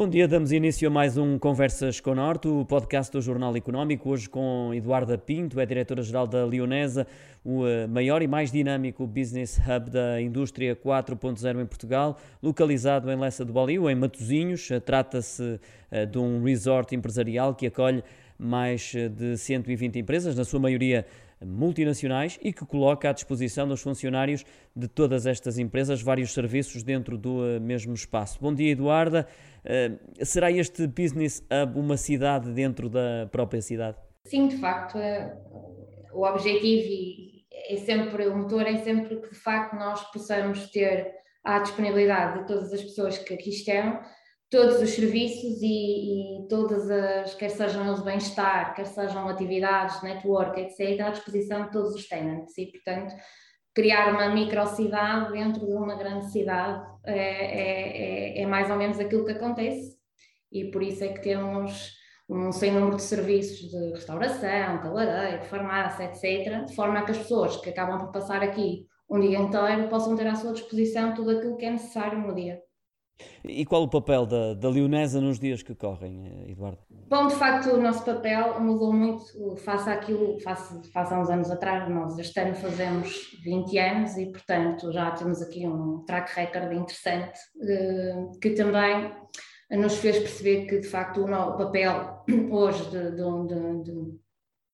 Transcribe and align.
Bom 0.00 0.08
dia, 0.08 0.26
damos 0.26 0.50
início 0.50 0.88
a 0.88 0.90
mais 0.90 1.18
um 1.18 1.38
Conversas 1.38 2.00
com 2.00 2.14
Norte, 2.14 2.48
o 2.48 2.64
podcast 2.64 3.12
do 3.12 3.20
Jornal 3.20 3.54
Económico, 3.54 4.08
hoje 4.08 4.30
com 4.30 4.72
Eduarda 4.72 5.18
Pinto, 5.18 5.60
é 5.60 5.66
diretora-geral 5.66 6.26
da 6.26 6.42
Leonesa, 6.42 7.06
o 7.44 7.66
eh, 7.66 7.86
maior 7.86 8.22
e 8.22 8.26
mais 8.26 8.50
dinâmico 8.50 9.06
business 9.06 9.58
hub 9.58 9.90
da 9.90 10.18
indústria 10.18 10.74
4.0 10.74 11.60
em 11.60 11.66
Portugal, 11.66 12.18
localizado 12.42 13.12
em 13.12 13.16
Lessa 13.18 13.44
do 13.44 13.52
Balio, 13.52 13.90
em 13.90 13.94
Matosinhos. 13.94 14.70
Eh, 14.70 14.80
trata-se 14.80 15.60
eh, 15.90 16.06
de 16.06 16.18
um 16.18 16.42
resort 16.42 16.96
empresarial 16.96 17.54
que 17.54 17.66
acolhe 17.66 18.02
mais 18.38 18.94
de 18.94 19.36
120 19.36 19.98
empresas, 19.98 20.34
na 20.34 20.46
sua 20.46 20.58
maioria 20.58 21.04
multinacionais 21.46 22.38
e 22.42 22.52
que 22.52 22.64
coloca 22.66 23.08
à 23.08 23.12
disposição 23.12 23.66
dos 23.66 23.80
funcionários 23.80 24.44
de 24.74 24.86
todas 24.86 25.26
estas 25.26 25.58
empresas 25.58 26.02
vários 26.02 26.32
serviços 26.32 26.82
dentro 26.82 27.16
do 27.16 27.44
eh, 27.46 27.58
mesmo 27.58 27.94
espaço. 27.94 28.38
Bom 28.40 28.54
dia, 28.54 28.70
Eduarda. 28.72 29.26
Eh, 29.64 29.92
será 30.22 30.50
este 30.50 30.86
Business 30.86 31.42
Hub 31.50 31.78
uma 31.78 31.96
cidade 31.96 32.52
dentro 32.52 32.88
da 32.88 33.28
própria 33.30 33.62
cidade? 33.62 33.96
Sim, 34.24 34.48
de 34.48 34.58
facto. 34.58 34.98
Eh, 34.98 35.34
o 36.12 36.24
objetivo 36.24 37.30
é 37.68 37.76
sempre, 37.76 38.26
o 38.26 38.36
motor 38.36 38.62
é 38.62 38.76
sempre 38.76 39.16
que 39.16 39.30
de 39.30 39.36
facto 39.36 39.74
nós 39.74 40.02
possamos 40.12 40.70
ter 40.70 41.14
à 41.44 41.58
disponibilidade 41.60 42.40
de 42.40 42.46
todas 42.46 42.72
as 42.72 42.82
pessoas 42.82 43.18
que 43.18 43.34
aqui 43.34 43.50
estão 43.50 44.00
todos 44.50 44.82
os 44.82 44.90
serviços 44.90 45.62
e, 45.62 46.42
e, 46.44 46.48
todas 46.48 46.90
as, 46.90 47.34
quer 47.34 47.50
sejam 47.50 47.86
eles 47.86 48.02
bem-estar, 48.02 48.74
quer 48.74 48.84
sejam 48.84 49.28
atividades, 49.28 50.02
network, 50.02 50.60
etc., 50.60 51.00
à 51.00 51.10
disposição 51.10 51.66
de 51.66 51.70
todos 51.70 51.94
os 51.94 52.08
tenants. 52.08 52.58
E, 52.58 52.66
portanto, 52.66 53.14
criar 53.72 54.12
uma 54.12 54.28
microcidade 54.28 55.32
dentro 55.32 55.64
de 55.64 55.72
uma 55.72 55.94
grande 55.94 56.30
cidade 56.32 56.84
é, 57.04 57.14
é, 57.14 58.38
é, 58.38 58.42
é, 58.42 58.46
mais 58.46 58.68
ou 58.68 58.76
menos 58.76 58.98
aquilo 58.98 59.24
que 59.24 59.32
acontece. 59.32 59.96
E 60.50 60.64
por 60.64 60.82
isso 60.82 61.04
é 61.04 61.08
que 61.08 61.22
temos 61.22 61.92
um 62.28 62.50
sem 62.50 62.72
número 62.72 62.96
de 62.96 63.02
serviços 63.02 63.70
de 63.70 63.92
restauração, 63.92 64.80
cabeleireiro, 64.82 65.44
farmácia, 65.44 66.04
etc., 66.04 66.64
de 66.64 66.74
forma 66.74 66.98
a 66.98 67.04
que 67.04 67.12
as 67.12 67.18
pessoas 67.18 67.56
que 67.56 67.70
acabam 67.70 67.98
por 67.98 68.10
passar 68.10 68.42
aqui 68.42 68.86
um 69.08 69.20
dia 69.20 69.38
inteiro 69.38 69.88
possam 69.88 70.16
ter 70.16 70.26
à 70.26 70.34
sua 70.34 70.52
disposição 70.52 71.14
tudo 71.14 71.30
aquilo 71.30 71.56
que 71.56 71.64
é 71.64 71.70
necessário 71.70 72.18
no 72.18 72.34
dia. 72.34 72.60
E 73.44 73.64
qual 73.64 73.82
o 73.82 73.88
papel 73.88 74.26
da, 74.26 74.54
da 74.54 74.68
Leonesa 74.68 75.20
nos 75.20 75.38
dias 75.38 75.62
que 75.62 75.74
correm, 75.74 76.26
eh, 76.26 76.50
Eduardo? 76.50 76.78
Bom, 77.08 77.26
de 77.26 77.34
facto, 77.34 77.70
o 77.70 77.80
nosso 77.80 78.04
papel 78.04 78.60
mudou 78.60 78.92
muito 78.92 79.56
face 79.56 79.88
àquilo, 79.88 80.38
face, 80.40 80.90
face 80.92 81.14
há 81.14 81.18
uns 81.18 81.30
anos 81.30 81.50
atrás. 81.50 81.88
Nós 81.88 82.18
este 82.18 82.38
ano 82.38 82.54
fazemos 82.54 83.38
20 83.42 83.78
anos 83.78 84.16
e, 84.16 84.26
portanto, 84.26 84.92
já 84.92 85.10
temos 85.12 85.40
aqui 85.40 85.66
um 85.66 86.04
track 86.04 86.34
record 86.34 86.72
interessante 86.72 87.38
eh, 87.62 88.26
que 88.40 88.50
também 88.50 89.12
nos 89.70 89.96
fez 89.96 90.18
perceber 90.18 90.66
que, 90.66 90.80
de 90.80 90.88
facto, 90.88 91.24
o 91.24 91.56
papel 91.56 92.24
hoje 92.50 92.90
de, 92.90 93.10
de, 93.12 93.82
de, 93.84 94.18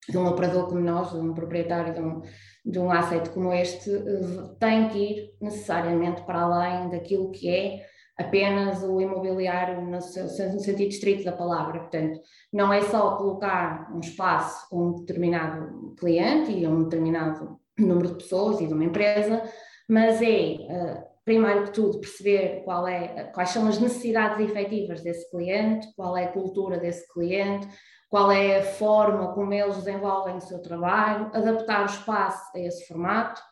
de 0.08 0.19
um 0.19 0.27
operador 0.27 0.69
como 0.69 0.81
nós, 0.81 1.12
de 1.12 1.19
um 1.19 1.34
proprietário 1.34 1.94
de 1.94 2.00
um, 2.00 2.22
de 2.64 2.78
um 2.78 2.91
asset 2.91 3.28
como 3.31 3.53
este, 3.53 3.91
eh, 3.91 4.55
tem 4.58 4.88
que 4.88 4.98
ir 4.98 5.36
necessariamente 5.41 6.22
para 6.22 6.41
além 6.41 6.91
daquilo 6.91 7.31
que 7.31 7.48
é 7.48 7.86
apenas 8.19 8.83
o 8.83 9.00
imobiliário 9.00 9.83
no, 9.83 9.91
no 9.91 10.00
sentido 10.00 10.89
estrito 10.89 11.25
da 11.25 11.33
palavra. 11.33 11.81
Portanto, 11.81 12.20
não 12.53 12.72
é 12.72 12.83
só 12.83 13.17
colocar 13.17 13.91
um 13.95 14.00
espaço 14.00 14.69
com 14.70 14.89
um 14.89 14.95
determinado 14.95 15.95
cliente 15.98 16.50
e 16.50 16.67
um 16.67 16.84
determinado 16.84 17.61
número 17.78 18.09
de 18.09 18.14
pessoas 18.14 18.61
e 18.61 18.67
de 18.67 18.72
uma 18.72 18.84
empresa, 18.84 19.42
mas 19.89 20.22
é, 20.22 20.56
uh, 20.61 21.05
primeiro 21.25 21.64
que 21.64 21.72
tudo, 21.72 22.00
perceber 22.00 22.62
qual 22.64 22.89
é, 22.89 23.25
quais 23.34 23.50
são 23.50 23.69
as 23.69 23.78
necessidades 23.78 24.48
efetivas 24.48 25.03
desse 25.03 25.31
cliente, 25.31 25.89
qual 25.94 26.17
é 26.17 26.25
a 26.25 26.33
cultura 26.33 26.78
desse 26.78 27.06
cliente, 27.12 27.69
qual 28.09 28.32
é 28.32 28.60
a 28.60 28.62
forma 28.62 29.34
como 29.34 29.53
eles 29.53 29.76
desenvolvem 29.76 30.37
o 30.37 30.41
seu 30.41 30.62
trabalho, 30.62 31.31
adaptar 31.34 31.82
o 31.82 31.87
espaço 31.87 32.50
a 32.55 32.60
esse 32.60 32.87
formato 32.87 33.43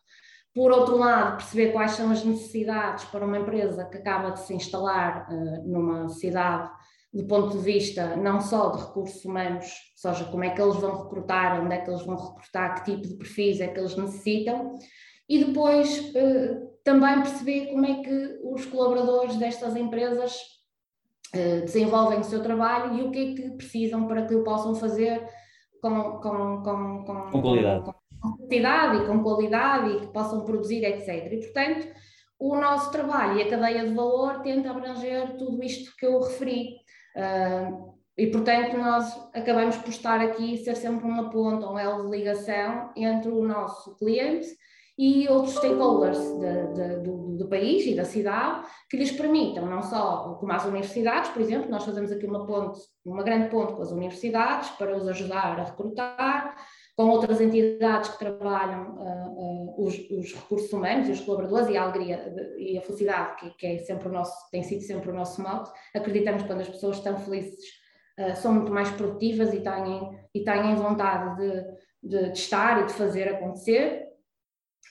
por 0.54 0.70
outro 0.70 0.96
lado, 0.96 1.38
perceber 1.38 1.72
quais 1.72 1.92
são 1.92 2.10
as 2.12 2.24
necessidades 2.24 3.04
para 3.06 3.26
uma 3.26 3.38
empresa 3.38 3.84
que 3.84 3.98
acaba 3.98 4.30
de 4.30 4.40
se 4.40 4.54
instalar 4.54 5.26
uh, 5.28 5.68
numa 5.68 6.08
cidade, 6.08 6.70
do 7.12 7.24
ponto 7.26 7.56
de 7.56 7.64
vista 7.64 8.16
não 8.16 8.40
só 8.40 8.70
de 8.70 8.82
recursos 8.82 9.24
humanos, 9.24 9.66
ou 9.66 10.12
seja, 10.12 10.24
como 10.30 10.44
é 10.44 10.50
que 10.50 10.62
eles 10.62 10.76
vão 10.76 11.02
recrutar, 11.02 11.60
onde 11.60 11.74
é 11.74 11.78
que 11.78 11.90
eles 11.90 12.06
vão 12.06 12.16
recrutar, 12.16 12.74
que 12.76 12.92
tipo 12.92 13.08
de 13.08 13.14
perfis 13.14 13.60
é 13.60 13.66
que 13.66 13.80
eles 13.80 13.96
necessitam, 13.96 14.78
e 15.28 15.44
depois 15.44 15.98
uh, 16.10 16.74
também 16.84 17.22
perceber 17.22 17.66
como 17.66 17.86
é 17.86 18.02
que 18.02 18.40
os 18.44 18.64
colaboradores 18.66 19.36
destas 19.36 19.74
empresas 19.74 20.36
uh, 21.34 21.60
desenvolvem 21.62 22.20
o 22.20 22.24
seu 22.24 22.42
trabalho 22.42 22.94
e 22.94 23.02
o 23.02 23.10
que 23.10 23.18
é 23.18 23.34
que 23.34 23.56
precisam 23.56 24.06
para 24.06 24.24
que 24.26 24.34
o 24.36 24.44
possam 24.44 24.74
fazer 24.76 25.26
com, 25.80 26.18
com, 26.20 26.62
com, 26.62 27.04
com, 27.04 27.30
com 27.30 27.42
qualidade. 27.42 27.84
Com, 27.84 27.94
e 28.60 29.06
com 29.06 29.22
qualidade 29.22 29.90
e 29.90 30.00
que 30.00 30.06
possam 30.08 30.44
produzir, 30.44 30.84
etc. 30.84 31.32
E, 31.32 31.38
portanto, 31.38 31.88
o 32.38 32.56
nosso 32.56 32.90
trabalho 32.90 33.38
e 33.38 33.42
a 33.42 33.48
cadeia 33.48 33.86
de 33.86 33.94
valor 33.94 34.40
tenta 34.42 34.70
abranger 34.70 35.36
tudo 35.36 35.62
isto 35.62 35.94
que 35.96 36.06
eu 36.06 36.20
referi. 36.20 36.76
Uh, 37.16 37.94
e, 38.16 38.26
portanto, 38.28 38.76
nós 38.76 39.30
acabamos 39.34 39.76
por 39.76 39.88
estar 39.88 40.20
aqui, 40.20 40.58
ser 40.58 40.76
sempre 40.76 41.06
uma 41.06 41.30
ponta, 41.30 41.68
um 41.68 41.78
elo 41.78 42.04
de 42.04 42.16
ligação 42.16 42.92
entre 42.96 43.30
o 43.30 43.42
nosso 43.46 43.96
cliente 43.96 44.46
e 44.96 45.28
outros 45.28 45.56
stakeholders 45.56 46.18
de, 46.18 46.72
de, 46.74 47.00
do, 47.00 47.36
do, 47.36 47.48
país 47.48 47.84
e 47.84 47.96
da 47.96 48.04
cidade 48.04 48.64
que 48.88 48.96
lhes 48.96 49.10
permitam, 49.10 49.66
não 49.66 49.82
só 49.82 50.36
como 50.38 50.52
as 50.52 50.64
universidades, 50.64 51.30
por 51.30 51.42
exemplo, 51.42 51.68
nós 51.68 51.84
fazemos 51.84 52.12
aqui 52.12 52.26
uma 52.26 52.46
ponte, 52.46 52.78
uma 53.04 53.24
grande 53.24 53.48
ponte 53.48 53.72
com 53.72 53.82
as 53.82 53.90
universidades 53.90 54.70
para 54.70 54.96
os 54.96 55.08
ajudar 55.08 55.58
a 55.58 55.64
recrutar, 55.64 56.56
com 56.96 57.08
outras 57.08 57.40
entidades 57.40 58.10
que 58.10 58.18
trabalham 58.18 58.94
uh, 58.96 59.30
uh, 59.30 59.84
os, 59.84 59.98
os, 60.10 60.32
recursos 60.32 60.72
humanos 60.72 61.08
e 61.08 61.12
os 61.12 61.20
colaboradores 61.20 61.68
e 61.68 61.76
a 61.76 61.82
alegria 61.82 62.34
e 62.56 62.78
a 62.78 62.82
felicidade, 62.82 63.36
que, 63.36 63.50
que, 63.50 63.66
é 63.66 63.78
sempre 63.78 64.08
o 64.08 64.12
nosso, 64.12 64.32
tem 64.50 64.62
sido 64.62 64.82
sempre 64.82 65.10
o 65.10 65.14
nosso 65.14 65.42
mote. 65.42 65.70
Acreditamos 65.94 66.42
que 66.42 66.48
quando 66.48 66.60
as 66.60 66.68
pessoas 66.68 66.98
estão 66.98 67.18
felizes 67.18 67.64
uh, 68.20 68.36
são 68.36 68.54
muito 68.54 68.72
mais 68.72 68.90
produtivas 68.90 69.52
e 69.52 69.60
têm, 69.60 70.20
e 70.34 70.44
têm 70.44 70.76
vontade 70.76 71.36
de, 71.36 71.64
de, 72.02 72.30
de, 72.30 72.38
estar 72.38 72.82
e 72.82 72.86
de 72.86 72.92
fazer 72.92 73.28
acontecer. 73.28 74.04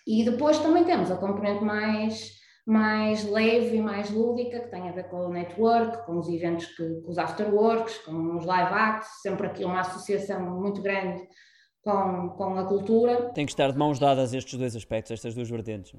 E 0.05 0.25
depois 0.25 0.59
também 0.59 0.83
temos 0.83 1.09
a 1.09 1.15
componente 1.15 1.63
mais, 1.63 2.33
mais 2.65 3.23
leve 3.23 3.77
e 3.77 3.81
mais 3.81 4.09
lúdica, 4.09 4.59
que 4.59 4.67
tem 4.67 4.89
a 4.89 4.91
ver 4.91 5.07
com 5.07 5.27
o 5.27 5.29
network, 5.29 6.05
com 6.05 6.19
os 6.19 6.27
eventos, 6.27 6.65
que, 6.65 7.01
com 7.01 7.09
os 7.09 7.17
afterworks, 7.17 7.99
com 7.99 8.35
os 8.35 8.45
live 8.45 8.73
acts, 8.73 9.21
sempre 9.21 9.47
aqui 9.47 9.63
uma 9.63 9.79
associação 9.79 10.41
muito 10.59 10.81
grande 10.81 11.25
com, 11.83 12.29
com 12.29 12.57
a 12.57 12.65
cultura. 12.65 13.29
Tem 13.33 13.45
que 13.45 13.51
estar 13.51 13.71
de 13.71 13.77
mãos 13.77 13.99
dadas 13.99 14.33
estes 14.33 14.57
dois 14.57 14.75
aspectos, 14.75 15.11
estas 15.11 15.35
duas 15.35 15.49
vertentes. 15.49 15.93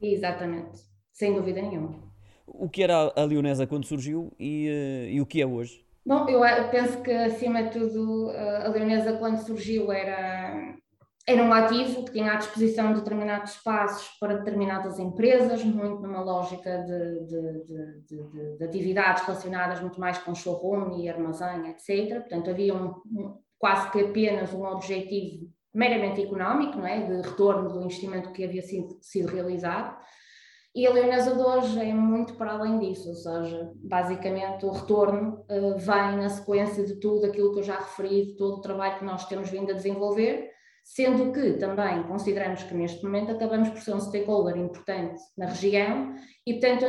Exatamente, 0.00 0.78
sem 1.12 1.34
dúvida 1.34 1.62
nenhuma. 1.62 2.12
O 2.46 2.68
que 2.68 2.82
era 2.82 3.12
a 3.16 3.24
Leonesa 3.24 3.66
quando 3.66 3.86
surgiu 3.86 4.32
e, 4.38 4.68
eh, 4.68 5.12
e 5.12 5.20
o 5.20 5.26
que 5.26 5.40
é 5.40 5.46
hoje? 5.46 5.84
Bom, 6.04 6.28
eu 6.28 6.44
eh, 6.44 6.68
penso 6.68 7.00
que 7.00 7.10
acima 7.10 7.62
de 7.62 7.70
tudo 7.70 8.30
eh, 8.30 8.66
a 8.66 8.68
Leonesa 8.68 9.14
quando 9.14 9.38
surgiu 9.38 9.92
era, 9.92 10.76
era 11.26 11.42
um 11.42 11.52
ativo 11.52 12.04
que 12.04 12.12
tinha 12.12 12.32
à 12.32 12.36
disposição 12.36 12.92
determinados 12.92 13.52
espaços 13.52 14.08
para 14.18 14.38
determinadas 14.38 14.98
empresas, 14.98 15.64
muito 15.64 16.02
numa 16.02 16.20
lógica 16.20 16.78
de, 16.78 17.26
de, 17.26 17.64
de, 18.06 18.58
de 18.58 18.64
atividades 18.64 19.22
relacionadas 19.22 19.80
muito 19.80 20.00
mais 20.00 20.18
com 20.18 20.34
showroom 20.34 20.98
e 20.98 21.08
armazém, 21.08 21.70
etc. 21.70 22.18
Portanto, 22.20 22.50
havia 22.50 22.74
um, 22.74 22.92
quase 23.62 23.92
que 23.92 24.00
apenas 24.00 24.52
um 24.52 24.64
objetivo 24.64 25.48
meramente 25.72 26.20
económico, 26.20 26.78
não 26.78 26.86
é? 26.86 27.06
de 27.06 27.28
retorno 27.28 27.70
do 27.70 27.80
investimento 27.80 28.32
que 28.32 28.44
havia 28.44 28.60
sido, 28.60 28.98
sido 29.00 29.28
realizado. 29.28 29.96
E 30.74 30.84
a 30.84 30.90
Leonesa 30.90 31.36
de 31.36 31.40
hoje 31.40 31.78
é 31.78 31.94
muito 31.94 32.34
para 32.34 32.54
além 32.54 32.80
disso, 32.80 33.08
ou 33.08 33.14
seja, 33.14 33.70
basicamente 33.76 34.66
o 34.66 34.72
retorno 34.72 35.44
uh, 35.48 35.78
vem 35.78 36.16
na 36.16 36.28
sequência 36.28 36.84
de 36.84 36.98
tudo 36.98 37.24
aquilo 37.24 37.52
que 37.52 37.60
eu 37.60 37.62
já 37.62 37.76
referi, 37.76 38.26
de 38.26 38.36
todo 38.36 38.56
o 38.56 38.60
trabalho 38.60 38.98
que 38.98 39.04
nós 39.04 39.26
temos 39.26 39.48
vindo 39.48 39.70
a 39.70 39.76
desenvolver, 39.76 40.50
sendo 40.82 41.30
que 41.32 41.52
também 41.52 42.02
consideramos 42.02 42.64
que 42.64 42.74
neste 42.74 43.04
momento 43.04 43.30
acabamos 43.30 43.68
por 43.68 43.78
ser 43.78 43.94
um 43.94 44.00
stakeholder 44.00 44.56
importante 44.56 45.22
na 45.38 45.46
região 45.46 46.16
e, 46.44 46.54
portanto, 46.54 46.84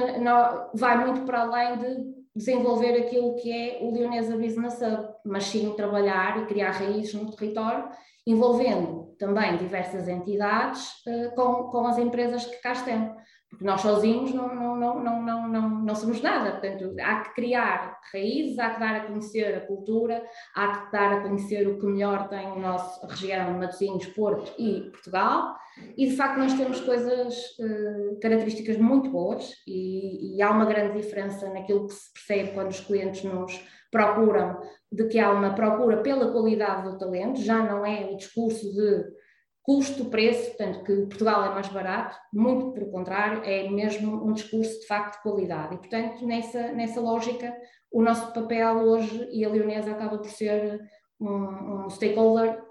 vai 0.73 1.05
muito 1.05 1.23
para 1.23 1.41
além 1.41 1.77
de 1.77 2.22
desenvolver 2.35 2.97
aquilo 2.97 3.35
que 3.35 3.51
é 3.51 3.79
o 3.81 3.91
Leonesa 3.91 4.35
Business 4.35 4.81
Hub, 4.81 5.07
mas 5.25 5.45
sim 5.45 5.73
trabalhar 5.75 6.41
e 6.41 6.45
criar 6.47 6.71
raízes 6.71 7.13
no 7.13 7.31
território, 7.31 7.89
envolvendo 8.25 9.13
também 9.19 9.57
diversas 9.57 10.07
entidades 10.07 10.89
uh, 11.05 11.35
com, 11.35 11.65
com 11.65 11.85
as 11.85 11.97
empresas 11.97 12.45
que 12.45 12.57
cá 12.57 12.71
estão 12.71 13.15
porque 13.53 13.65
nós 13.65 13.81
sozinhos 13.81 14.33
não, 14.33 14.53
não, 14.55 14.75
não, 14.75 15.03
não, 15.03 15.21
não, 15.21 15.47
não, 15.47 15.69
não 15.69 15.95
somos 15.95 16.21
nada. 16.21 16.53
Portanto, 16.53 16.95
há 16.99 17.21
que 17.21 17.35
criar 17.35 17.99
raízes, 18.11 18.57
há 18.57 18.71
que 18.71 18.79
dar 18.79 18.95
a 18.95 19.05
conhecer 19.05 19.55
a 19.55 19.61
cultura, 19.61 20.23
há 20.55 20.77
que 20.77 20.91
dar 20.91 21.13
a 21.13 21.21
conhecer 21.21 21.67
o 21.67 21.77
que 21.77 21.85
melhor 21.85 22.27
tem 22.29 22.47
a 22.47 22.55
nossa 22.55 23.05
região, 23.05 23.53
Matosinhos, 23.53 24.07
Porto 24.07 24.51
e 24.57 24.89
Portugal. 24.91 25.55
E 25.95 26.07
de 26.07 26.15
facto, 26.15 26.39
nós 26.39 26.53
temos 26.53 26.81
coisas, 26.81 27.35
uh, 27.59 28.19
características 28.19 28.77
muito 28.77 29.09
boas, 29.11 29.51
e, 29.67 30.35
e 30.35 30.41
há 30.41 30.49
uma 30.49 30.65
grande 30.65 30.99
diferença 30.99 31.47
naquilo 31.51 31.87
que 31.87 31.93
se 31.93 32.11
percebe 32.11 32.53
quando 32.53 32.71
os 32.71 32.79
clientes 32.79 33.23
nos 33.23 33.63
procuram, 33.91 34.59
de 34.91 35.07
que 35.07 35.19
há 35.19 35.31
uma 35.31 35.53
procura 35.53 36.01
pela 36.01 36.31
qualidade 36.31 36.89
do 36.89 36.97
talento, 36.97 37.39
já 37.39 37.61
não 37.63 37.85
é 37.85 38.09
o 38.11 38.17
discurso 38.17 38.71
de 38.73 39.22
custo-preço, 39.63 40.49
portanto, 40.49 40.83
que 40.83 40.93
Portugal 41.07 41.45
é 41.45 41.49
mais 41.49 41.69
barato, 41.69 42.17
muito 42.33 42.73
pelo 42.73 42.91
contrário, 42.91 43.41
é 43.45 43.69
mesmo 43.69 44.25
um 44.25 44.33
discurso 44.33 44.81
de 44.81 44.85
facto 44.85 45.15
de 45.15 45.23
qualidade. 45.23 45.75
E, 45.75 45.77
portanto, 45.77 46.25
nessa, 46.25 46.71
nessa 46.73 46.99
lógica, 46.99 47.55
o 47.89 48.01
nosso 48.01 48.33
papel 48.33 48.77
hoje, 48.79 49.29
e 49.31 49.45
a 49.45 49.49
Leonesa 49.49 49.91
acaba 49.91 50.17
por 50.17 50.29
ser 50.29 50.81
um, 51.19 51.85
um 51.85 51.89
stakeholder 51.89 52.61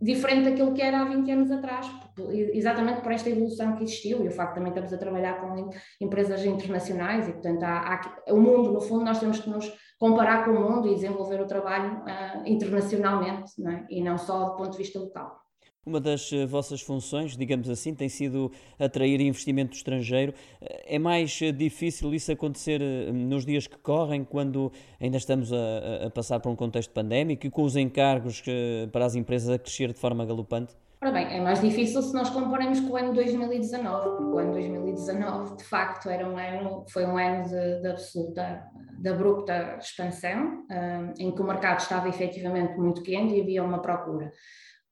diferente 0.00 0.50
daquilo 0.50 0.74
que 0.74 0.82
era 0.82 1.00
há 1.00 1.04
20 1.04 1.30
anos 1.30 1.50
atrás, 1.50 1.90
exatamente 2.52 3.00
por 3.00 3.10
esta 3.10 3.28
evolução 3.28 3.76
que 3.76 3.82
existiu 3.82 4.24
e 4.24 4.28
o 4.28 4.30
facto 4.30 4.50
de 4.50 4.54
também 4.56 4.70
estamos 4.70 4.92
a 4.92 4.98
trabalhar 4.98 5.40
com 5.40 5.70
empresas 6.00 6.44
internacionais 6.44 7.28
e, 7.28 7.32
portanto, 7.32 7.62
há, 7.64 7.94
há, 7.94 8.32
o 8.32 8.40
mundo, 8.40 8.72
no 8.72 8.80
fundo, 8.80 9.04
nós 9.04 9.18
temos 9.18 9.40
que 9.40 9.50
nos 9.50 9.72
comparar 9.98 10.44
com 10.44 10.52
o 10.52 10.60
mundo 10.60 10.88
e 10.88 10.94
desenvolver 10.94 11.40
o 11.40 11.46
trabalho 11.46 12.02
uh, 12.02 12.46
internacionalmente, 12.46 13.52
não 13.58 13.72
é? 13.72 13.86
e 13.90 14.02
não 14.02 14.18
só 14.18 14.50
do 14.50 14.56
ponto 14.56 14.72
de 14.72 14.78
vista 14.78 15.00
local. 15.00 15.45
Uma 15.86 16.00
das 16.00 16.32
eh, 16.32 16.44
vossas 16.44 16.80
funções, 16.80 17.36
digamos 17.36 17.70
assim, 17.70 17.94
tem 17.94 18.08
sido 18.08 18.50
atrair 18.76 19.20
investimento 19.20 19.76
estrangeiro. 19.76 20.34
Eh, 20.60 20.96
é 20.96 20.98
mais 20.98 21.38
eh, 21.40 21.52
difícil 21.52 22.12
isso 22.12 22.32
acontecer 22.32 22.80
nos 23.12 23.46
dias 23.46 23.68
que 23.68 23.78
correm, 23.78 24.24
quando 24.24 24.72
ainda 25.00 25.16
estamos 25.16 25.52
a, 25.52 26.06
a 26.06 26.10
passar 26.10 26.40
por 26.40 26.50
um 26.50 26.56
contexto 26.56 26.90
pandémico 26.90 27.46
e 27.46 27.50
com 27.50 27.62
os 27.62 27.76
encargos 27.76 28.42
para 28.90 29.04
as 29.04 29.14
empresas 29.14 29.48
a 29.48 29.60
crescer 29.60 29.92
de 29.92 30.00
forma 30.00 30.26
galopante? 30.26 30.74
Ora 31.00 31.12
bem, 31.12 31.36
é 31.36 31.40
mais 31.40 31.60
difícil 31.60 32.02
se 32.02 32.12
nós 32.12 32.30
compararmos 32.30 32.80
com 32.80 32.94
o 32.94 32.96
ano 32.96 33.14
2019, 33.14 34.08
porque 34.08 34.24
o 34.24 34.38
ano 34.38 34.52
2019 34.54 35.56
de 35.56 35.62
facto 35.62 36.10
era 36.10 36.28
um 36.28 36.36
ano, 36.36 36.84
foi 36.88 37.06
um 37.06 37.16
ano 37.16 37.44
de, 37.44 37.80
de 37.80 37.86
absoluta, 37.86 38.64
de 38.98 39.08
abrupta 39.08 39.76
expansão, 39.78 40.64
um, 40.68 41.14
em 41.16 41.32
que 41.32 41.40
o 41.40 41.44
mercado 41.44 41.78
estava 41.78 42.08
efetivamente 42.08 42.76
muito 42.76 43.02
quente 43.02 43.36
e 43.36 43.40
havia 43.40 43.62
uma 43.62 43.80
procura 43.80 44.32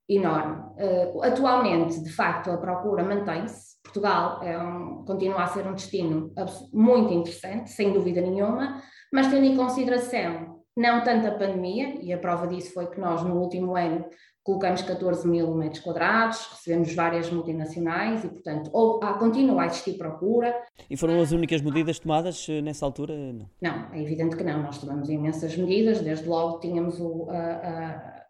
enorme. 0.09 0.57
Uh, 0.79 1.23
atualmente, 1.23 2.03
de 2.03 2.11
facto, 2.11 2.51
a 2.51 2.57
procura 2.57 3.03
mantém-se. 3.03 3.75
Portugal 3.83 4.43
é 4.43 4.59
um, 4.59 5.05
continua 5.05 5.43
a 5.43 5.47
ser 5.47 5.67
um 5.67 5.75
destino 5.75 6.33
muito 6.73 7.13
interessante, 7.13 7.71
sem 7.71 7.93
dúvida 7.93 8.21
nenhuma, 8.21 8.81
mas 9.13 9.29
tendo 9.29 9.45
em 9.45 9.57
consideração 9.57 10.55
não 10.77 11.05
tanto 11.05 11.27
a 11.29 11.31
pandemia, 11.31 12.01
e 12.03 12.13
a 12.13 12.19
prova 12.19 12.49
disso 12.49 12.73
foi 12.73 12.87
que 12.89 13.01
nós 13.01 13.23
no 13.23 13.37
último 13.37 13.77
ano 13.77 14.05
colocamos 14.43 14.83
14 14.83 15.27
mil 15.27 15.55
metros 15.55 15.83
quadrados, 15.83 16.47
recebemos 16.51 16.93
várias 16.95 17.31
multinacionais 17.31 18.25
e, 18.25 18.29
portanto, 18.29 18.71
ou, 18.73 19.01
ah, 19.03 19.15
continua 19.15 19.63
a 19.63 19.67
existir 19.67 19.97
procura. 19.97 20.55
E 20.91 20.97
foram 20.97 21.21
as 21.21 21.33
únicas 21.33 21.63
medidas 21.63 21.99
tomadas 21.99 22.47
eh, 22.49 22.61
nessa 22.61 22.85
altura? 22.85 23.15
Não, 23.17 23.49
não 23.63 23.95
é 23.95 24.03
evidente 24.03 24.37
que 24.37 24.45
não. 24.45 24.63
Nós 24.63 24.79
tomamos 24.79 25.09
imensas 25.09 25.57
medidas, 25.57 26.01
desde 26.01 26.29
logo 26.29 26.59
tínhamos 26.59 27.01
o. 27.01 27.29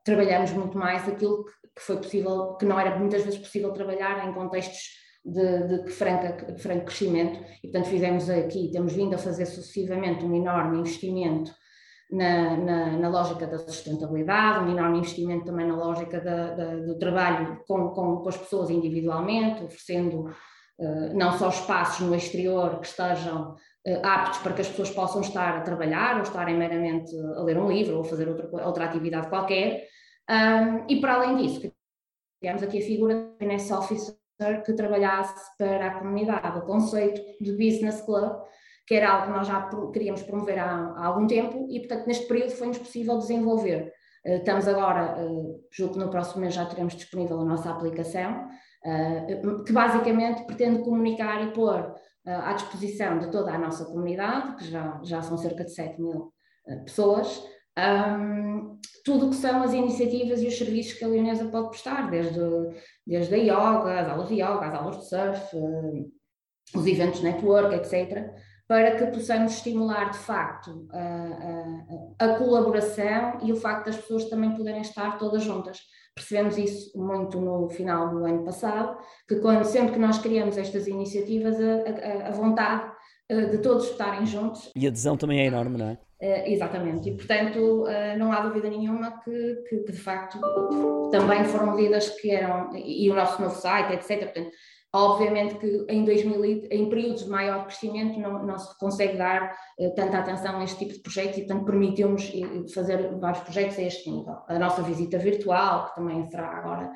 trabalhamos 0.05 0.53
muito 0.53 0.79
mais 0.79 1.09
aquilo 1.09 1.45
que 1.45 1.64
que 1.77 1.83
foi 1.83 1.97
possível, 1.97 2.55
que 2.55 2.65
não 2.65 2.79
era 2.79 2.99
muitas 2.99 3.25
vezes 3.25 3.39
possível 3.39 3.73
trabalhar 3.73 4.29
em 4.29 4.33
contextos 4.33 5.05
de, 5.25 5.85
de 5.85 5.91
franca, 5.91 6.55
franco 6.59 6.85
crescimento, 6.85 7.41
e 7.63 7.69
portanto 7.69 7.89
fizemos 7.89 8.29
aqui, 8.29 8.71
temos 8.71 8.93
vindo 8.93 9.15
a 9.15 9.19
fazer 9.19 9.47
sucessivamente 9.47 10.25
um 10.25 10.35
enorme 10.35 10.79
investimento 10.79 11.53
na, 12.11 12.57
na, 12.57 12.99
na, 12.99 13.09
lógica 13.09 13.47
da 13.47 13.59
sustentabilidade, 13.59 14.65
um 14.65 14.71
enorme 14.71 14.99
investimento 14.99 15.47
também 15.47 15.67
na 15.67 15.75
lógica 15.75 16.21
da, 16.21 16.55
da, 16.55 16.77
do 16.77 16.99
trabalho 16.99 17.61
com, 17.67 17.89
com, 17.89 18.17
com, 18.19 18.29
as 18.29 18.37
pessoas 18.37 18.69
individualmente, 18.71 19.65
oferecendo 19.65 20.29
uh, 20.79 21.15
não 21.15 21.33
só 21.39 21.49
espaços 21.49 22.07
no 22.07 22.15
exterior 22.15 22.79
que 22.79 22.87
estejam 22.87 23.53
uh, 23.53 24.01
aptos 24.07 24.41
para 24.41 24.53
que 24.53 24.61
as 24.61 24.69
pessoas 24.69 24.91
possam 24.91 25.23
estar 25.23 25.57
a 25.57 25.63
trabalhar 25.63 26.17
ou 26.17 26.23
estarem 26.23 26.57
meramente 26.57 27.11
a 27.37 27.43
ler 27.43 27.57
um 27.57 27.69
livro 27.69 27.97
ou 27.97 28.05
fazer 28.05 28.29
outra, 28.29 28.67
outra 28.67 28.85
atividade 28.85 29.29
qualquer, 29.29 29.89
um, 30.31 30.87
e 30.89 31.01
para 31.01 31.15
além 31.15 31.37
disso, 31.37 31.73
criamos 32.41 32.63
aqui 32.63 32.79
a 32.79 32.87
figura 32.87 33.15
de 33.15 33.39
finance 33.39 33.73
officer 33.73 34.17
que 34.65 34.73
trabalhasse 34.73 35.57
para 35.57 35.87
a 35.87 35.99
comunidade, 35.99 36.59
o 36.59 36.63
conceito 36.63 37.21
de 37.41 37.53
business 37.53 38.01
club, 38.03 38.33
que 38.87 38.95
era 38.95 39.11
algo 39.11 39.27
que 39.27 39.39
nós 39.39 39.47
já 39.47 39.69
queríamos 39.93 40.23
promover 40.23 40.59
há, 40.59 40.95
há 40.97 41.07
algum 41.07 41.27
tempo 41.27 41.67
e, 41.71 41.81
portanto, 41.81 42.07
neste 42.07 42.27
período 42.27 42.51
foi-nos 42.51 42.79
possível 42.79 43.19
desenvolver. 43.19 43.93
Uh, 44.27 44.37
estamos 44.37 44.69
agora, 44.69 45.23
uh, 45.23 45.61
julgo 45.71 45.95
que 45.95 46.01
no 46.01 46.11
próximo 46.11 46.41
mês 46.41 46.55
já 46.55 46.67
teremos 46.67 46.95
disponível 46.95 47.41
a 47.41 47.45
nossa 47.45 47.71
aplicação, 47.71 48.47
uh, 48.85 49.65
que 49.65 49.73
basicamente 49.73 50.45
pretende 50.45 50.83
comunicar 50.83 51.43
e 51.43 51.53
pôr 51.53 51.95
à 52.27 52.55
disposição 52.55 53.19
de 53.19 53.31
toda 53.31 53.53
a 53.53 53.59
nossa 53.59 53.85
comunidade, 53.85 54.57
que 54.57 54.71
já, 54.71 54.99
já 55.03 55.21
são 55.21 55.37
cerca 55.37 55.63
de 55.63 55.75
7 55.75 56.01
mil 56.01 56.33
pessoas, 56.87 57.47
um, 57.79 58.79
tudo 59.05 59.27
o 59.27 59.31
que 59.31 59.37
são 59.37 59.63
as 59.63 59.73
iniciativas 59.73 60.41
e 60.41 60.47
os 60.47 60.57
serviços 60.57 60.95
que 60.95 61.05
a 61.05 61.09
Leonesa 61.09 61.47
pode 61.47 61.71
prestar, 61.71 62.11
desde, 62.11 62.41
desde 63.07 63.35
a 63.35 63.39
yoga, 63.39 64.01
as 64.01 64.09
aulas 64.09 64.29
de 64.29 64.35
yoga, 64.35 64.67
as 64.67 64.75
aulas 64.75 64.99
de 64.99 65.09
surf, 65.09 65.57
uh, 65.57 66.13
os 66.75 66.87
eventos 66.87 67.23
network, 67.23 67.75
etc., 67.75 68.33
para 68.67 68.97
que 68.97 69.07
possamos 69.07 69.53
estimular 69.53 70.11
de 70.11 70.19
facto 70.19 70.89
a, 70.91 70.99
a, 72.19 72.27
a, 72.27 72.39
colaboração 72.39 73.39
e 73.43 73.53
o 73.53 73.57
facto 73.57 73.87
das 73.87 73.97
pessoas 73.97 74.25
também 74.31 74.55
poderem 74.57 74.81
estar 74.81 75.19
todas 75.19 75.43
juntas. 75.43 75.81
Percebemos 76.15 76.57
isso 76.57 76.99
muito 76.99 77.39
no 77.41 77.69
final 77.69 78.09
do 78.09 78.25
ano 78.25 78.43
passado, 78.43 78.97
que 79.29 79.37
quando 79.37 79.65
sempre 79.65 79.93
que 79.93 79.99
nós 79.99 80.17
criamos 80.17 80.57
estas 80.57 80.87
iniciativas, 80.87 81.57
a, 81.61 82.29
a 82.29 82.31
vontade 82.31 82.85
eh, 82.85 82.94
de 83.31 83.59
todos 83.59 83.91
estarem 83.91 84.27
juntos. 84.27 84.71
E 84.77 84.87
a 84.87 84.89
adesão 84.89 85.17
também 85.17 85.41
é 85.41 85.47
enorme, 85.47 85.79
não 85.79 85.89
é? 85.91 85.99
Uh, 86.25 86.47
exatamente, 86.47 87.09
e 87.09 87.17
portanto 87.17 87.83
uh, 87.83 88.19
não 88.19 88.33
há 88.33 88.41
dúvida 88.41 88.71
nenhuma 88.71 89.21
que, 89.23 89.57
que, 89.69 89.79
que, 89.79 89.93
de 89.93 89.99
facto 89.99 90.39
também 91.11 91.45
foram 91.45 91.75
medidas 91.75 92.09
que 92.09 92.31
eram, 92.31 92.75
e, 92.75 93.05
e 93.05 93.11
o 93.11 93.15
nosso 93.15 93.43
novo 93.43 93.55
site, 93.55 93.93
etc. 93.93 94.33
Portanto, 94.33 94.51
obviamente 94.95 95.57
que 95.57 95.85
em, 95.89 96.05
2000, 96.05 96.69
em 96.71 96.89
períodos 96.89 97.25
de 97.25 97.31
maior 97.31 97.67
crescimento 97.67 98.19
não, 98.19 98.47
não 98.47 98.57
se 98.57 98.79
consegue 98.79 99.19
dar 99.19 99.55
uh, 99.79 99.95
tanta 99.95 100.19
atenção 100.19 100.61
a 100.61 100.65
este 100.65 100.79
tipo 100.79 100.95
de 100.95 101.01
projetos 101.01 101.37
e 101.37 101.41
portanto 101.43 101.67
permitiu-nos 101.67 102.33
fazer 102.73 103.19
vários 103.19 103.43
projetos 103.43 103.79
a 103.79 103.83
este 103.83 104.09
nível. 104.09 104.37
A 104.49 104.59
nossa 104.59 104.83
visita 104.83 105.19
virtual, 105.19 105.89
que 105.89 105.97
também 105.97 106.25
será 106.31 106.49
agora, 106.49 106.91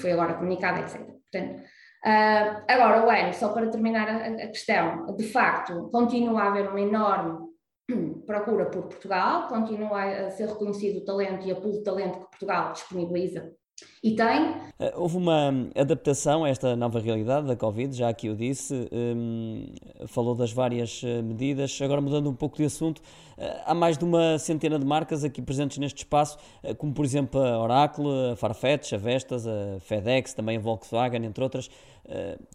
foi 0.00 0.12
agora 0.12 0.34
comunicada, 0.34 0.80
etc. 0.80 1.02
Portanto, 1.30 1.62
agora 2.04 3.06
o 3.06 3.10
ano, 3.10 3.32
só 3.32 3.52
para 3.52 3.70
terminar 3.70 4.08
a, 4.08 4.26
a 4.26 4.48
questão, 4.48 5.06
de 5.16 5.24
facto 5.24 5.88
continua 5.90 6.42
a 6.42 6.48
haver 6.48 6.68
uma 6.68 6.80
enorme 6.80 7.48
procura 8.26 8.66
por 8.66 8.84
Portugal, 8.84 9.48
continua 9.48 10.02
a 10.02 10.30
ser 10.30 10.48
reconhecido 10.48 10.98
o 10.98 11.04
talento 11.04 11.46
e 11.46 11.52
a 11.52 11.56
pool 11.56 11.72
de 11.72 11.82
talento 11.82 12.18
que 12.18 12.30
Portugal 12.30 12.72
disponibiliza 12.72 13.52
e 14.02 14.14
tem. 14.14 14.54
Eh, 14.78 14.92
houve 14.96 15.16
uma 15.16 15.50
adaptação 15.74 16.44
a 16.44 16.48
esta 16.48 16.76
nova 16.76 17.00
realidade 17.00 17.46
da 17.46 17.56
Covid, 17.56 17.94
já 17.96 18.08
aqui 18.08 18.28
o 18.28 18.36
disse, 18.36 18.88
um, 18.92 19.66
falou 20.06 20.34
das 20.34 20.52
várias 20.52 21.02
eh, 21.04 21.22
medidas. 21.22 21.80
Agora, 21.82 22.00
mudando 22.00 22.30
um 22.30 22.34
pouco 22.34 22.56
de 22.56 22.64
assunto, 22.64 23.02
há 23.64 23.74
mais 23.74 23.98
de 23.98 24.04
uma 24.04 24.38
centena 24.38 24.78
de 24.78 24.86
marcas 24.86 25.24
aqui 25.24 25.42
presentes 25.42 25.78
neste 25.78 25.98
espaço, 25.98 26.38
como 26.78 26.92
por 26.92 27.04
exemplo 27.04 27.40
a 27.40 27.60
Oracle, 27.60 28.06
a 28.32 28.36
Farfetch, 28.36 28.92
a 28.92 28.96
Vestas, 28.96 29.46
a 29.46 29.78
FedEx, 29.80 30.34
também 30.34 30.56
a 30.56 30.60
Volkswagen, 30.60 31.24
entre 31.24 31.42
outras. 31.42 31.70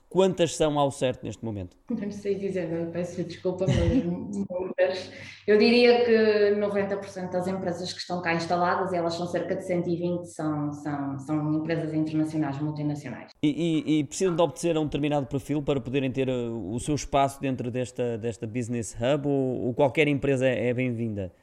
Quantas 0.09 0.55
são 0.55 0.77
ao 0.79 0.91
certo 0.91 1.23
neste 1.23 1.43
momento? 1.43 1.75
Não 1.89 2.11
sei 2.11 2.35
dizer, 2.35 2.69
não, 2.69 2.91
peço 2.91 3.23
desculpa, 3.23 3.65
mas. 3.67 5.11
Eu 5.49 5.57
diria 5.57 6.05
que 6.05 6.59
90% 6.59 7.31
das 7.31 7.47
empresas 7.47 7.91
que 7.91 7.99
estão 7.99 8.21
cá 8.21 8.35
instaladas, 8.35 8.93
elas 8.93 9.15
são 9.15 9.25
cerca 9.25 9.55
de 9.55 9.65
120, 9.65 10.25
são, 10.25 10.71
são, 10.71 11.17
são 11.17 11.53
empresas 11.55 11.91
internacionais, 11.91 12.59
multinacionais. 12.61 13.31
E, 13.41 13.49
e, 13.87 13.99
e 13.99 14.03
precisam 14.03 14.35
de 14.35 14.41
obter 14.43 14.77
um 14.77 14.83
determinado 14.83 15.25
perfil 15.25 15.63
para 15.63 15.81
poderem 15.81 16.11
ter 16.11 16.29
o 16.29 16.79
seu 16.79 16.93
espaço 16.93 17.41
dentro 17.41 17.71
desta, 17.71 18.15
desta 18.19 18.45
Business 18.45 18.95
Hub 18.95 19.27
ou, 19.27 19.65
ou 19.65 19.73
qualquer 19.73 20.07
empresa 20.07 20.47
é, 20.47 20.68
é 20.69 20.73
bem-vinda? 20.73 21.33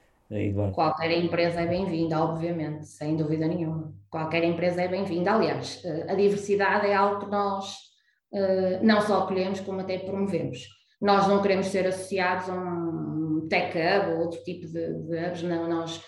Qualquer 0.73 1.13
empresa 1.13 1.61
é 1.61 1.67
bem-vinda, 1.67 2.21
obviamente, 2.21 2.87
sem 2.87 3.17
dúvida 3.17 3.47
nenhuma. 3.47 3.95
Qualquer 4.11 4.43
empresa 4.43 4.83
é 4.83 4.89
bem-vinda. 4.89 5.33
Aliás, 5.33 5.83
uh, 5.85 6.11
a 6.11 6.15
diversidade 6.15 6.87
é 6.87 6.95
algo 6.95 7.25
que 7.25 7.31
nós 7.31 7.75
uh, 8.33 8.83
não 8.83 9.01
só 9.01 9.23
acolhemos, 9.23 9.61
como 9.61 9.81
até 9.81 9.99
promovemos. 9.99 10.67
Nós 11.01 11.29
não 11.29 11.41
queremos 11.43 11.67
ser 11.67 11.87
associados 11.87 12.49
a 12.49 12.55
um 12.55 13.47
tech 13.49 13.77
hub 13.77 14.15
ou 14.15 14.21
outro 14.23 14.43
tipo 14.43 14.67
de, 14.67 14.95
de 14.95 15.27
hubs, 15.27 15.43
não, 15.43 15.69
nós 15.69 16.03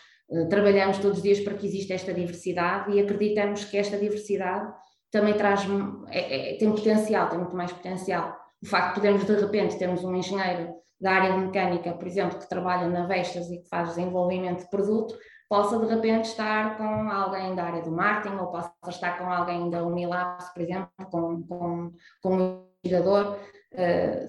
trabalhamos 0.50 0.98
todos 0.98 1.18
os 1.18 1.22
dias 1.22 1.40
para 1.40 1.54
que 1.54 1.66
exista 1.66 1.94
esta 1.94 2.12
diversidade 2.12 2.92
e 2.92 3.00
acreditamos 3.00 3.64
que 3.64 3.78
esta 3.78 3.96
diversidade 3.96 4.70
também 5.10 5.34
traz, 5.34 5.66
é, 6.10 6.54
é, 6.54 6.58
tem 6.58 6.70
potencial, 6.70 7.28
tem 7.28 7.38
muito 7.38 7.56
mais 7.56 7.72
potencial. 7.72 8.36
O 8.62 8.66
facto 8.66 8.88
de 8.88 8.94
podermos 9.00 9.24
de 9.24 9.34
repente 9.34 9.78
termos 9.78 10.04
um 10.04 10.14
engenheiro 10.14 10.74
da 11.00 11.12
área 11.12 11.32
de 11.32 11.46
mecânica, 11.46 11.92
por 11.92 12.06
exemplo, 12.06 12.38
que 12.38 12.48
trabalha 12.48 12.88
na 12.88 13.06
Vestas 13.06 13.50
e 13.50 13.58
que 13.58 13.68
faz 13.68 13.90
desenvolvimento 13.90 14.64
de 14.64 14.70
produto, 14.70 15.16
possa 15.48 15.78
de 15.78 15.86
repente 15.86 16.26
estar 16.26 16.76
com 16.76 17.10
alguém 17.10 17.54
da 17.54 17.64
área 17.64 17.82
do 17.82 17.90
marketing 17.90 18.36
ou 18.36 18.50
possa 18.50 18.72
estar 18.88 19.18
com 19.18 19.30
alguém 19.30 19.70
da 19.70 19.82
Unilabs, 19.82 20.52
por 20.52 20.62
exemplo, 20.62 20.90
com, 21.10 21.42
com, 21.42 21.92
com 22.22 22.36
um 22.36 22.64
investigador. 22.84 23.38
Uh, 23.72 24.26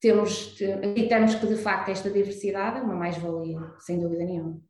temos, 0.00 0.54
acreditamos 0.62 1.34
que 1.34 1.46
de 1.46 1.56
facto 1.56 1.88
esta 1.88 2.10
diversidade 2.10 2.78
é 2.78 2.82
uma 2.82 2.94
mais-valia, 2.94 3.58
sem 3.80 3.98
dúvida 3.98 4.24
nenhuma. 4.24 4.60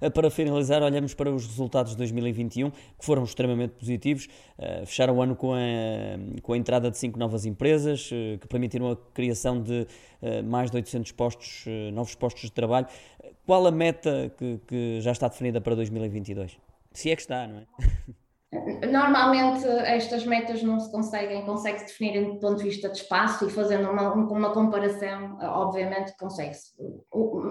Eh, 0.00 0.10
para 0.10 0.30
finalizar, 0.30 0.82
olhamos 0.82 1.14
para 1.14 1.30
os 1.30 1.46
resultados 1.46 1.92
de 1.92 1.98
2021, 1.98 2.70
que 2.70 3.04
foram 3.04 3.24
extremamente 3.24 3.72
positivos. 3.72 4.28
Eh, 4.58 4.84
fecharam 4.86 5.16
o 5.16 5.22
ano 5.22 5.36
com 5.36 5.54
a, 5.54 5.58
com 6.42 6.52
a 6.52 6.56
entrada 6.56 6.90
de 6.90 6.98
cinco 6.98 7.18
novas 7.18 7.46
empresas, 7.46 8.10
eh, 8.12 8.38
que 8.38 8.46
permitiram 8.46 8.90
a 8.90 8.96
criação 9.14 9.62
de 9.62 9.86
mais 10.44 10.70
de 10.70 10.76
800 10.76 11.10
postos, 11.12 11.64
novos 11.92 12.14
postos 12.14 12.44
de 12.44 12.52
trabalho. 12.52 12.86
Qual 13.44 13.66
a 13.66 13.72
meta 13.72 14.32
que, 14.38 14.60
que 14.68 15.00
já 15.00 15.10
está 15.10 15.26
definida 15.26 15.60
para 15.60 15.74
2022? 15.74 16.56
Se 16.92 17.10
é 17.10 17.16
que 17.16 17.22
está, 17.22 17.48
não 17.48 17.58
é? 17.58 17.66
Normalmente 18.90 19.66
estas 19.66 20.26
metas 20.26 20.62
não 20.62 20.78
se 20.78 20.92
conseguem, 20.92 21.46
consegue-se 21.46 21.86
definir 21.86 22.26
do 22.26 22.38
ponto 22.38 22.58
de 22.58 22.64
vista 22.64 22.90
de 22.90 22.98
espaço 22.98 23.46
e 23.46 23.50
fazendo 23.50 23.90
uma, 23.90 24.12
uma 24.12 24.52
comparação, 24.52 25.38
obviamente 25.40 26.14
consegue-se. 26.18 26.72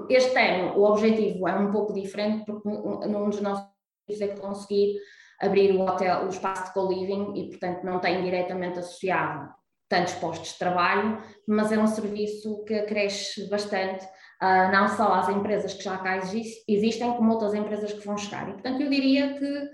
Este 0.09 0.37
ano 0.37 0.77
o 0.77 0.83
objetivo 0.83 1.47
é 1.47 1.55
um 1.55 1.71
pouco 1.71 1.91
diferente 1.91 2.45
porque 2.45 2.69
num 2.69 3.29
dos 3.29 3.41
nossos 3.41 3.65
é 4.09 4.27
conseguir 4.27 4.99
abrir 5.39 5.71
o 5.71 5.81
hotel, 5.81 6.25
o 6.25 6.29
espaço 6.29 6.65
de 6.65 6.73
co-living 6.73 7.33
e 7.35 7.49
portanto 7.49 7.83
não 7.83 7.99
tem 7.99 8.21
diretamente 8.21 8.77
associado 8.77 9.49
tantos 9.89 10.13
postos 10.13 10.53
de 10.53 10.59
trabalho, 10.59 11.21
mas 11.47 11.71
é 11.71 11.77
um 11.77 11.87
serviço 11.87 12.63
que 12.63 12.83
cresce 12.83 13.49
bastante, 13.49 14.05
uh, 14.41 14.71
não 14.71 14.87
só 14.87 15.13
às 15.13 15.27
empresas 15.29 15.73
que 15.73 15.83
já 15.83 15.97
cá 15.97 16.17
existem, 16.17 17.11
como 17.13 17.31
outras 17.31 17.53
empresas 17.53 17.91
que 17.91 18.05
vão 18.05 18.17
chegar. 18.17 18.47
E 18.49 18.53
portanto 18.53 18.81
eu 18.81 18.89
diria 18.89 19.33
que 19.33 19.69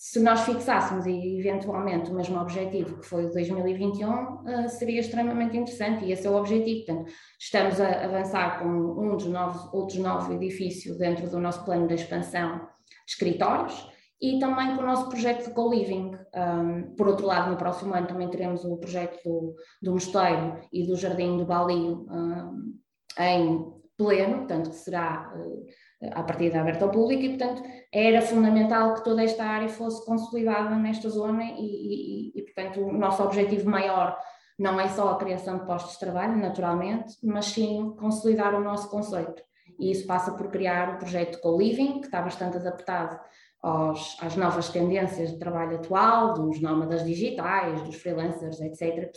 se 0.00 0.18
nós 0.18 0.46
fixássemos 0.46 1.04
eventualmente 1.06 2.10
o 2.10 2.14
mesmo 2.14 2.40
objetivo 2.40 2.98
que 3.00 3.06
foi 3.06 3.26
o 3.26 3.30
2021, 3.30 4.08
uh, 4.08 4.68
seria 4.70 4.98
extremamente 4.98 5.58
interessante 5.58 6.06
e 6.06 6.12
esse 6.12 6.26
é 6.26 6.30
o 6.30 6.36
objetivo. 6.36 6.86
Portanto, 6.86 7.12
estamos 7.38 7.78
a 7.78 8.04
avançar 8.06 8.60
com 8.60 8.66
um 8.66 9.14
dos 9.14 9.26
novos, 9.26 9.70
outros 9.74 9.98
nove 9.98 10.36
edifícios 10.36 10.96
dentro 10.96 11.28
do 11.28 11.38
nosso 11.38 11.66
plano 11.66 11.86
de 11.86 11.96
expansão 11.96 12.60
de 12.60 13.12
escritórios 13.12 13.90
e 14.22 14.38
também 14.38 14.74
com 14.74 14.82
o 14.82 14.86
nosso 14.86 15.06
projeto 15.10 15.48
de 15.48 15.54
co-living. 15.54 16.16
Um, 16.34 16.94
por 16.96 17.06
outro 17.06 17.26
lado, 17.26 17.50
no 17.50 17.58
próximo 17.58 17.92
ano 17.92 18.06
também 18.06 18.30
teremos 18.30 18.64
o 18.64 18.78
projeto 18.78 19.22
do, 19.22 19.54
do 19.82 19.92
Mosteiro 19.92 20.62
e 20.72 20.86
do 20.86 20.96
Jardim 20.96 21.36
do 21.36 21.44
Balio 21.44 22.06
um, 22.10 22.74
em 23.18 23.70
pleno, 23.98 24.38
portanto, 24.38 24.70
que 24.70 24.76
será 24.76 25.30
uh, 25.36 25.66
a 26.12 26.22
partir 26.22 26.50
da 26.50 26.60
aberta 26.60 26.84
ao 26.84 26.90
público 26.90 27.22
e, 27.22 27.36
portanto, 27.36 27.62
era 27.92 28.22
fundamental 28.22 28.94
que 28.94 29.04
toda 29.04 29.22
esta 29.22 29.44
área 29.44 29.68
fosse 29.68 30.04
consolidada 30.06 30.74
nesta 30.76 31.08
zona 31.10 31.44
e, 31.44 32.32
e, 32.32 32.32
e, 32.34 32.42
portanto, 32.42 32.80
o 32.80 32.92
nosso 32.92 33.22
objetivo 33.22 33.68
maior 33.68 34.18
não 34.58 34.80
é 34.80 34.88
só 34.88 35.10
a 35.10 35.18
criação 35.18 35.58
de 35.58 35.66
postos 35.66 35.94
de 35.94 36.00
trabalho, 36.00 36.36
naturalmente, 36.36 37.16
mas 37.22 37.46
sim 37.46 37.94
consolidar 37.98 38.54
o 38.54 38.62
nosso 38.62 38.90
conceito. 38.90 39.42
E 39.78 39.90
isso 39.90 40.06
passa 40.06 40.32
por 40.32 40.48
criar 40.48 40.94
o 40.94 40.98
projeto 40.98 41.40
Co-Living, 41.40 42.00
que 42.00 42.06
está 42.06 42.20
bastante 42.20 42.58
adaptado 42.58 43.18
aos, 43.62 44.16
às 44.20 44.36
novas 44.36 44.68
tendências 44.68 45.30
de 45.30 45.38
trabalho 45.38 45.76
atual, 45.76 46.34
dos 46.34 46.60
nómadas 46.60 47.04
digitais, 47.04 47.82
dos 47.82 47.96
freelancers, 47.96 48.60
etc., 48.60 49.10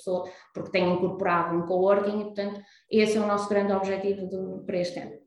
porque 0.54 0.72
tem 0.72 0.94
incorporado 0.94 1.56
um 1.56 1.66
coworking 1.66 2.22
e, 2.22 2.24
portanto, 2.26 2.62
esse 2.90 3.18
é 3.18 3.22
o 3.22 3.28
nosso 3.28 3.50
grande 3.50 3.74
objetivo 3.74 4.28
do, 4.28 4.64
para 4.66 4.78
este 4.78 5.00
ano. 5.00 5.23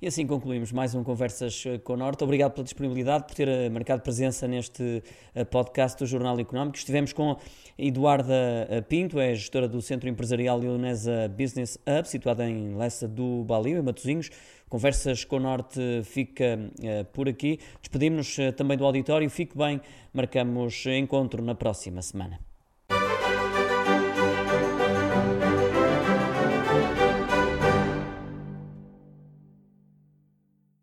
E 0.00 0.06
assim 0.06 0.26
concluímos 0.26 0.72
mais 0.72 0.94
um 0.94 1.02
Conversas 1.02 1.64
eh, 1.64 1.78
com 1.78 1.94
o 1.94 1.96
Norte. 1.96 2.22
Obrigado 2.22 2.52
pela 2.52 2.64
disponibilidade, 2.64 3.24
por 3.24 3.34
ter 3.34 3.48
eh, 3.48 3.70
marcado 3.70 4.02
presença 4.02 4.46
neste 4.46 5.02
eh, 5.34 5.42
podcast 5.42 5.98
do 5.98 6.06
Jornal 6.06 6.38
Económico. 6.38 6.76
Estivemos 6.76 7.14
com 7.14 7.34
Eduarda 7.78 8.34
Pinto, 8.90 9.18
é 9.18 9.34
gestora 9.34 9.66
do 9.66 9.80
Centro 9.80 10.06
Empresarial 10.06 10.58
Leonesa 10.58 11.28
Business 11.28 11.78
Hub, 11.86 12.06
situada 12.06 12.46
em 12.46 12.74
Lessa 12.76 13.08
do 13.08 13.42
Balio, 13.44 13.78
em 13.78 13.82
Matosinhos. 13.82 14.28
Conversas 14.68 15.24
com 15.24 15.36
o 15.36 15.40
Norte 15.40 15.80
fica 16.04 16.58
por 17.12 17.28
aqui. 17.28 17.58
Despedimos-nos 17.80 18.54
também 18.54 18.76
do 18.76 18.84
auditório. 18.84 19.28
Fique 19.30 19.56
bem, 19.56 19.80
marcamos 20.12 20.84
encontro 20.86 21.42
na 21.42 21.54
próxima 21.54 22.02
semana. 22.02 22.45